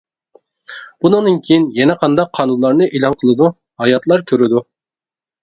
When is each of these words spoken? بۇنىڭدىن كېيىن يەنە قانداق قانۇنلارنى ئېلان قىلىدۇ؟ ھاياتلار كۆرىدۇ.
بۇنىڭدىن 1.05 1.37
كېيىن 1.47 1.67
يەنە 1.79 1.97
قانداق 2.05 2.31
قانۇنلارنى 2.39 2.89
ئېلان 2.91 3.17
قىلىدۇ؟ 3.21 3.53
ھاياتلار 3.85 4.27
كۆرىدۇ. 4.35 4.65